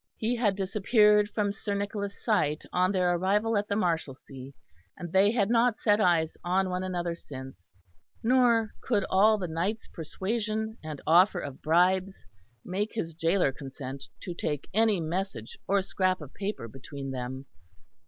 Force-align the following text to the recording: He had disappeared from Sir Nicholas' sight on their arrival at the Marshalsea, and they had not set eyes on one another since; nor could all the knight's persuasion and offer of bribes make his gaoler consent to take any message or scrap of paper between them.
He 0.17 0.35
had 0.37 0.55
disappeared 0.55 1.29
from 1.29 1.51
Sir 1.51 1.75
Nicholas' 1.75 2.19
sight 2.25 2.63
on 2.73 2.91
their 2.91 3.13
arrival 3.13 3.55
at 3.55 3.67
the 3.67 3.75
Marshalsea, 3.75 4.51
and 4.97 5.11
they 5.13 5.29
had 5.29 5.51
not 5.51 5.77
set 5.77 6.01
eyes 6.01 6.35
on 6.43 6.71
one 6.71 6.81
another 6.83 7.13
since; 7.13 7.71
nor 8.23 8.71
could 8.81 9.05
all 9.11 9.37
the 9.37 9.47
knight's 9.47 9.85
persuasion 9.87 10.79
and 10.83 11.01
offer 11.05 11.37
of 11.39 11.61
bribes 11.61 12.25
make 12.65 12.93
his 12.93 13.13
gaoler 13.13 13.51
consent 13.51 14.05
to 14.21 14.33
take 14.33 14.67
any 14.73 14.99
message 14.99 15.59
or 15.67 15.83
scrap 15.83 16.19
of 16.19 16.33
paper 16.33 16.67
between 16.67 17.11
them. 17.11 17.45